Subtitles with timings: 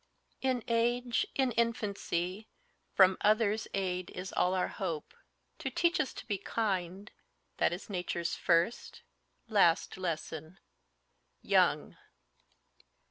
[0.41, 2.47] "In age, in infancy,
[2.91, 5.13] from others' aid Is all our hope;
[5.59, 7.11] to teach us to be kind,
[7.57, 9.03] That nature's first,
[9.47, 10.57] last lesson."
[11.43, 11.97] YOUNG.